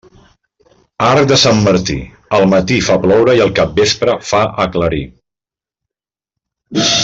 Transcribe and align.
Arc 1.07 1.27
de 1.31 1.35
Sant 1.41 1.61
Martí, 1.67 1.97
el 2.37 2.47
matí 2.55 2.79
fa 2.87 2.97
ploure 3.05 3.37
i 3.41 3.43
el 3.45 3.53
capvespre 3.61 4.19
fa 4.33 4.41
aclarir. 4.67 5.03